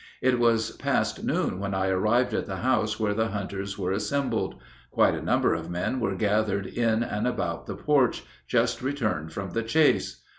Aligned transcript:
It 0.19 0.39
was 0.39 0.71
past 0.77 1.23
noon 1.23 1.59
when 1.59 1.75
I 1.75 1.89
arrived 1.89 2.33
at 2.33 2.47
the 2.47 2.55
house 2.65 2.99
where 2.99 3.13
the 3.13 3.27
hunters 3.27 3.77
were 3.77 3.91
assembled. 3.91 4.55
Quite 4.89 5.13
a 5.13 5.21
number 5.21 5.53
of 5.53 5.69
men 5.69 5.99
were 5.99 6.15
gathered 6.15 6.65
in 6.65 7.03
and 7.03 7.27
about 7.27 7.67
the 7.67 7.75
porch, 7.75 8.23
just 8.47 8.81
returned 8.81 9.31
from 9.31 9.51
the 9.51 9.61
chase. 9.61 10.23